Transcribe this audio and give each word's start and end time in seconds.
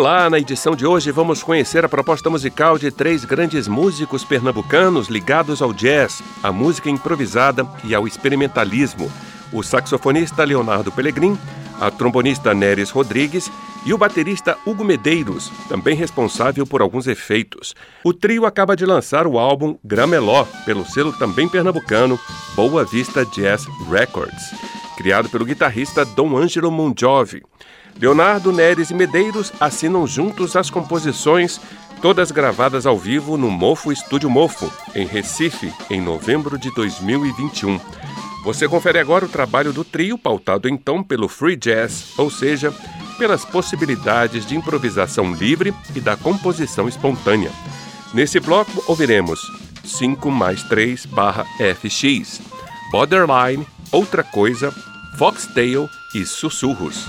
Olá, 0.00 0.30
na 0.30 0.38
edição 0.38 0.74
de 0.74 0.86
hoje 0.86 1.10
vamos 1.10 1.42
conhecer 1.42 1.84
a 1.84 1.88
proposta 1.88 2.30
musical 2.30 2.78
de 2.78 2.90
três 2.90 3.22
grandes 3.22 3.68
músicos 3.68 4.24
pernambucanos 4.24 5.08
ligados 5.08 5.60
ao 5.60 5.74
jazz, 5.74 6.22
à 6.42 6.50
música 6.50 6.88
improvisada 6.88 7.68
e 7.84 7.94
ao 7.94 8.08
experimentalismo. 8.08 9.12
O 9.52 9.62
saxofonista 9.62 10.42
Leonardo 10.42 10.90
Pellegrin, 10.90 11.36
a 11.78 11.90
trombonista 11.90 12.54
Neres 12.54 12.88
Rodrigues 12.88 13.52
e 13.84 13.92
o 13.92 13.98
baterista 13.98 14.56
Hugo 14.64 14.82
Medeiros, 14.82 15.52
também 15.68 15.94
responsável 15.94 16.66
por 16.66 16.80
alguns 16.80 17.06
efeitos. 17.06 17.74
O 18.02 18.14
trio 18.14 18.46
acaba 18.46 18.74
de 18.74 18.86
lançar 18.86 19.26
o 19.26 19.38
álbum 19.38 19.76
Grameló, 19.84 20.46
pelo 20.64 20.86
selo 20.86 21.12
também 21.12 21.46
pernambucano 21.46 22.18
Boa 22.54 22.86
Vista 22.86 23.22
Jazz 23.26 23.66
Records, 23.90 24.54
criado 24.96 25.28
pelo 25.28 25.44
guitarrista 25.44 26.06
Dom 26.06 26.38
Angelo 26.38 26.70
Monjovi. 26.70 27.42
Leonardo, 27.98 28.52
Neres 28.52 28.90
e 28.90 28.94
Medeiros 28.94 29.52
assinam 29.58 30.06
juntos 30.06 30.56
as 30.56 30.70
composições, 30.70 31.60
todas 32.00 32.30
gravadas 32.30 32.86
ao 32.86 32.98
vivo 32.98 33.36
no 33.36 33.50
Mofo 33.50 33.92
Estúdio 33.92 34.28
Mofo, 34.28 34.70
em 34.94 35.06
Recife, 35.06 35.72
em 35.90 36.00
novembro 36.00 36.58
de 36.58 36.72
2021. 36.74 37.80
Você 38.42 38.66
confere 38.66 38.98
agora 38.98 39.26
o 39.26 39.28
trabalho 39.28 39.72
do 39.72 39.84
trio, 39.84 40.16
pautado 40.16 40.68
então 40.68 41.02
pelo 41.02 41.28
free 41.28 41.56
jazz, 41.56 42.14
ou 42.16 42.30
seja, 42.30 42.72
pelas 43.18 43.44
possibilidades 43.44 44.46
de 44.46 44.56
improvisação 44.56 45.34
livre 45.34 45.74
e 45.94 46.00
da 46.00 46.16
composição 46.16 46.88
espontânea. 46.88 47.50
Nesse 48.14 48.40
bloco 48.40 48.82
ouviremos 48.88 49.40
5 49.84 50.30
mais 50.30 50.62
3 50.62 51.04
barra 51.06 51.44
FX, 51.58 52.40
Borderline, 52.90 53.66
Outra 53.92 54.24
Coisa, 54.24 54.72
Foxtail 55.18 55.88
e 56.14 56.24
Sussurros. 56.24 57.06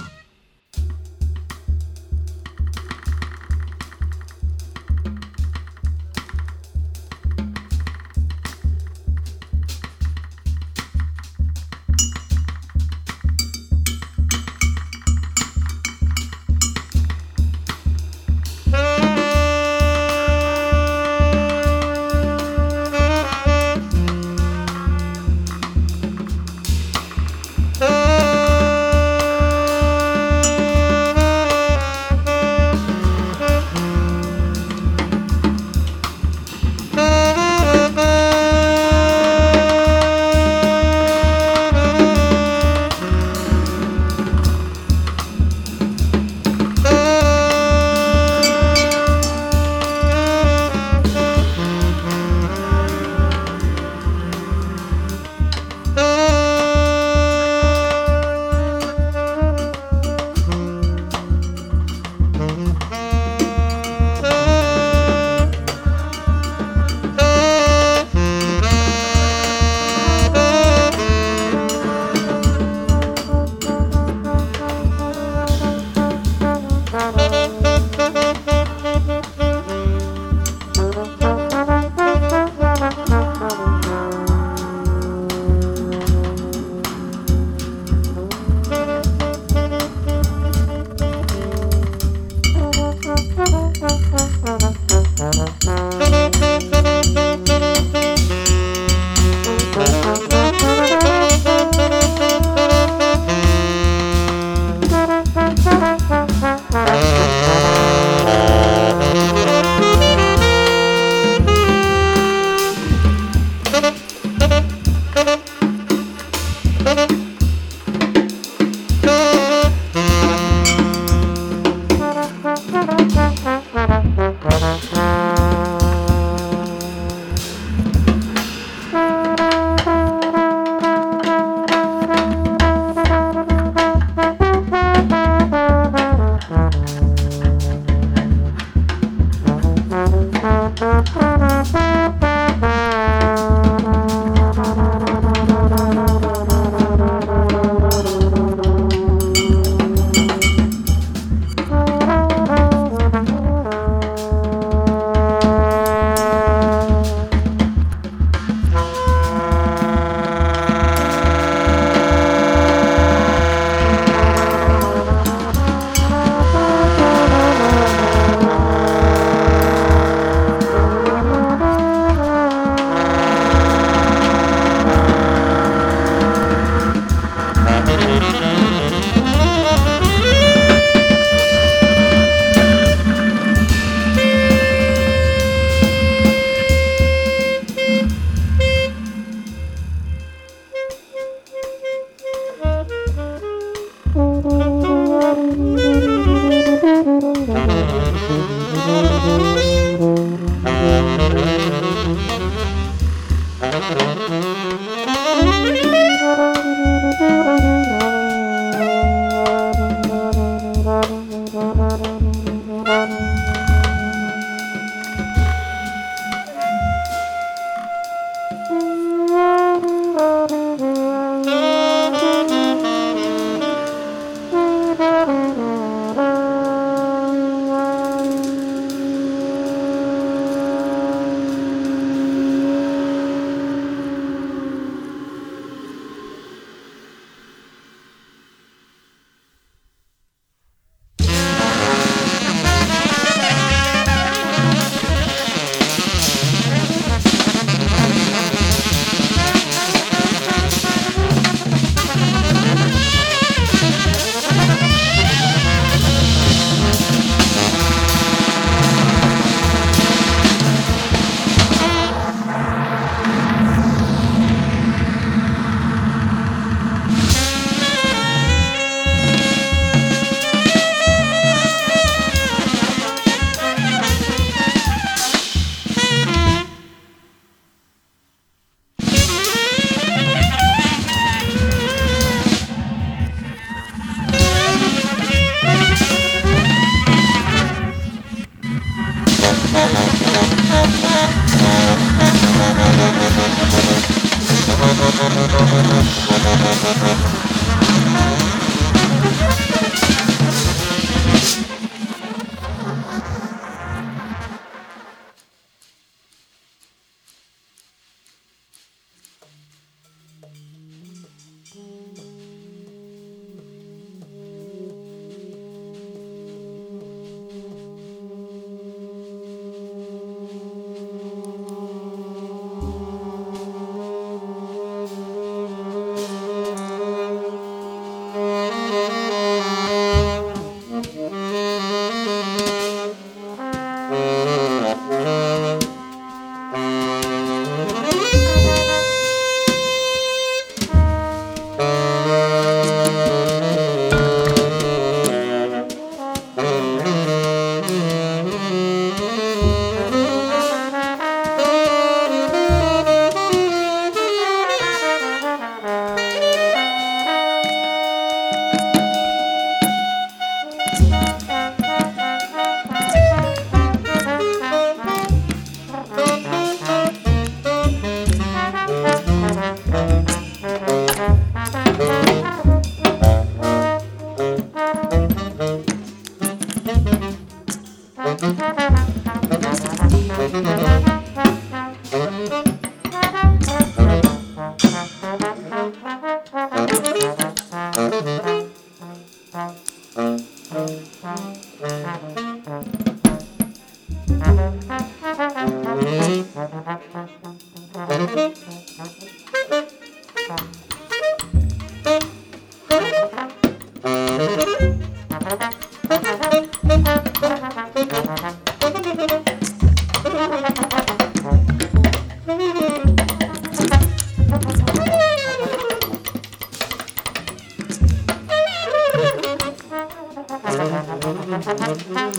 Música 421.63 422.31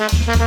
Müzik 0.00 0.40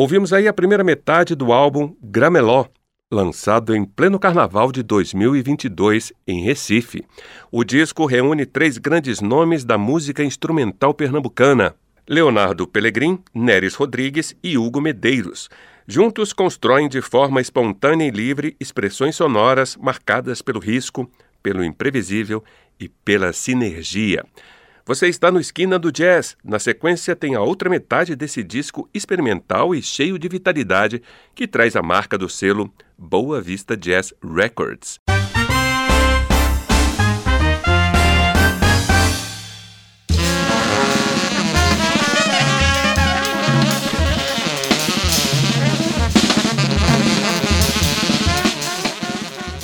Ouvimos 0.00 0.32
aí 0.32 0.46
a 0.46 0.52
primeira 0.52 0.84
metade 0.84 1.34
do 1.34 1.52
álbum 1.52 1.92
Grameló, 2.00 2.66
lançado 3.10 3.74
em 3.74 3.84
pleno 3.84 4.16
carnaval 4.16 4.70
de 4.70 4.80
2022 4.80 6.12
em 6.24 6.40
Recife. 6.44 7.04
O 7.50 7.64
disco 7.64 8.06
reúne 8.06 8.46
três 8.46 8.78
grandes 8.78 9.20
nomes 9.20 9.64
da 9.64 9.76
música 9.76 10.22
instrumental 10.22 10.94
pernambucana: 10.94 11.74
Leonardo 12.08 12.64
Pelegrim, 12.64 13.18
Neres 13.34 13.74
Rodrigues 13.74 14.36
e 14.40 14.56
Hugo 14.56 14.80
Medeiros. 14.80 15.50
Juntos 15.84 16.32
constroem 16.32 16.88
de 16.88 17.02
forma 17.02 17.40
espontânea 17.40 18.06
e 18.06 18.12
livre 18.12 18.54
expressões 18.60 19.16
sonoras 19.16 19.76
marcadas 19.76 20.40
pelo 20.40 20.60
risco, 20.60 21.10
pelo 21.42 21.64
imprevisível 21.64 22.44
e 22.78 22.88
pela 22.88 23.32
sinergia. 23.32 24.24
Você 24.88 25.06
está 25.06 25.30
no 25.30 25.38
Esquina 25.38 25.78
do 25.78 25.92
Jazz. 25.92 26.34
Na 26.42 26.58
sequência, 26.58 27.14
tem 27.14 27.34
a 27.34 27.42
outra 27.42 27.68
metade 27.68 28.16
desse 28.16 28.42
disco 28.42 28.88
experimental 28.94 29.74
e 29.74 29.82
cheio 29.82 30.18
de 30.18 30.26
vitalidade 30.30 31.02
que 31.34 31.46
traz 31.46 31.76
a 31.76 31.82
marca 31.82 32.16
do 32.16 32.26
selo 32.26 32.72
Boa 32.96 33.38
Vista 33.38 33.76
Jazz 33.76 34.14
Records. 34.24 34.98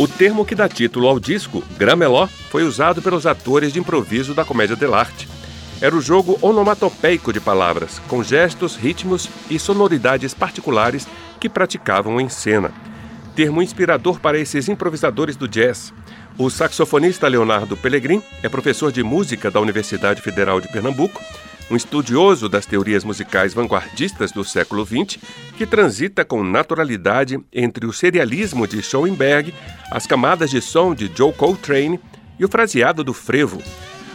O 0.04 0.06
termo 0.06 0.44
que 0.44 0.54
dá 0.54 0.68
título 0.68 1.08
ao 1.08 1.18
disco, 1.18 1.64
grameló, 1.78 2.26
foi 2.50 2.62
usado 2.62 3.00
pelos 3.00 3.24
atores 3.24 3.72
de 3.72 3.78
improviso 3.78 4.34
da 4.34 4.44
comédia 4.44 4.76
dell'arte. 4.76 5.26
Era 5.80 5.96
o 5.96 6.00
jogo 6.02 6.38
onomatopeico 6.42 7.32
de 7.32 7.40
palavras, 7.40 8.02
com 8.06 8.22
gestos, 8.22 8.76
ritmos 8.76 9.30
e 9.48 9.58
sonoridades 9.58 10.34
particulares 10.34 11.08
que 11.40 11.48
praticavam 11.48 12.20
em 12.20 12.28
cena. 12.28 12.70
Termo 13.34 13.62
inspirador 13.62 14.20
para 14.20 14.38
esses 14.38 14.68
improvisadores 14.68 15.36
do 15.36 15.48
jazz. 15.48 15.90
O 16.36 16.50
saxofonista 16.50 17.26
Leonardo 17.26 17.74
Pellegrin 17.74 18.22
é 18.42 18.48
professor 18.50 18.92
de 18.92 19.02
música 19.02 19.50
da 19.50 19.58
Universidade 19.58 20.20
Federal 20.20 20.60
de 20.60 20.68
Pernambuco 20.68 21.18
um 21.70 21.76
estudioso 21.76 22.48
das 22.48 22.66
teorias 22.66 23.04
musicais 23.04 23.54
vanguardistas 23.54 24.32
do 24.32 24.44
século 24.44 24.84
XX, 24.84 25.18
que 25.56 25.66
transita 25.66 26.24
com 26.24 26.42
naturalidade 26.42 27.38
entre 27.52 27.86
o 27.86 27.92
serialismo 27.92 28.66
de 28.66 28.82
Schoenberg, 28.82 29.54
as 29.90 30.06
camadas 30.06 30.50
de 30.50 30.60
som 30.60 30.94
de 30.94 31.10
Joe 31.14 31.32
Coltrane 31.32 32.00
e 32.38 32.44
o 32.44 32.48
fraseado 32.48 33.02
do 33.02 33.14
frevo. 33.14 33.62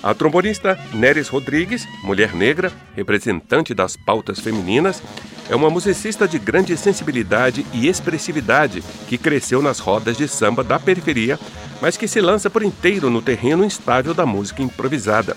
A 0.02 0.14
trombonista 0.14 0.80
Neres 0.94 1.28
Rodrigues, 1.28 1.86
mulher 2.04 2.34
negra, 2.34 2.72
representante 2.96 3.74
das 3.74 3.98
pautas 3.98 4.40
femininas, 4.40 5.04
é 5.50 5.56
uma 5.56 5.70
musicista 5.70 6.28
de 6.28 6.40
grande 6.40 6.78
sensibilidade 6.78 7.66
e 7.74 7.88
expressividade 7.88 8.82
que 9.08 9.18
cresceu 9.18 9.62
nas 9.62 9.80
rodas 9.80 10.16
de 10.16 10.28
samba 10.28 10.64
da 10.64 10.80
periferia, 10.80 11.40
mas 11.82 11.98
que 11.98 12.08
se 12.08 12.22
lança 12.22 12.50
por 12.50 12.64
inteiro 12.64 13.10
no 13.10 13.22
terreno 13.22 13.66
instável 13.66 14.14
da 14.14 14.26
música 14.26 14.62
improvisada. 14.62 15.36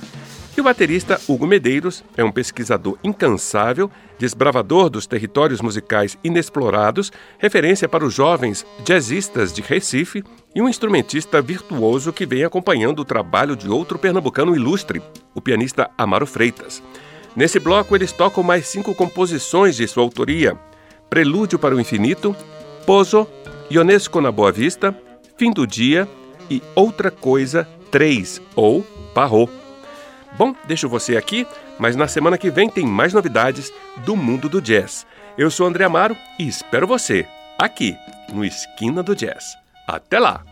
E 0.55 0.61
o 0.61 0.65
baterista 0.65 1.19
Hugo 1.27 1.47
Medeiros 1.47 2.05
é 2.15 2.23
um 2.23 2.31
pesquisador 2.31 2.99
incansável, 3.03 3.91
desbravador 4.19 4.91
dos 4.91 5.07
territórios 5.07 5.63
musicais 5.63 6.19
inexplorados, 6.23 7.11
referência 7.39 7.89
para 7.89 8.05
os 8.05 8.13
jovens 8.13 8.67
jazzistas 8.85 9.51
de 9.51 9.63
Recife 9.63 10.23
e 10.55 10.61
um 10.61 10.69
instrumentista 10.69 11.41
virtuoso 11.41 12.13
que 12.13 12.27
vem 12.27 12.45
acompanhando 12.45 13.01
o 13.01 13.05
trabalho 13.05 13.57
de 13.57 13.67
outro 13.71 13.99
pernambucano 13.99 14.55
ilustre, 14.55 15.03
o 15.35 15.41
pianista 15.41 15.91
Amaro 15.97 16.27
Freitas. 16.27 16.83
Nesse 17.35 17.59
bloco, 17.59 17.97
eles 17.97 18.13
tocam 18.13 18.43
mais 18.43 18.67
cinco 18.67 18.95
composições 18.95 19.75
de 19.77 19.89
sua 19.89 20.03
autoria: 20.03 20.55
Prelúdio 21.09 21.59
para 21.59 21.75
o 21.75 21.81
Infinito, 21.81 22.37
Pozo, 22.85 23.27
Ionesco 23.71 24.21
na 24.21 24.31
Boa 24.31 24.53
Vista, 24.53 24.95
Fim 25.39 25.51
do 25.51 25.67
Dia 25.67 26.07
e 26.51 26.63
Outra 26.75 27.11
Coisa 27.11 27.67
3, 27.91 28.43
ou 28.55 28.85
Parrot. 29.15 29.62
Bom, 30.37 30.55
deixo 30.65 30.89
você 30.89 31.17
aqui, 31.17 31.47
mas 31.79 31.95
na 31.95 32.09
semana 32.09 32.39
que 32.39 32.51
vem 32.51 32.69
tem 32.69 32.87
mais 32.87 33.13
novidades 33.13 33.73
do 34.05 34.17
mundo 34.17 34.49
do 34.49 34.61
jazz. 34.61 35.07
Eu 35.37 35.51
sou 35.51 35.67
André 35.67 35.85
Amaro 35.85 36.17
e 36.39 36.47
espero 36.47 36.87
você 36.87 37.27
aqui 37.59 37.97
no 38.33 38.45
Esquina 38.45 39.03
do 39.03 39.15
Jazz. 39.15 39.57
Até 39.87 40.19
lá! 40.19 40.52